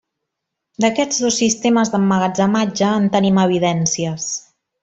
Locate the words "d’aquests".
0.85-1.19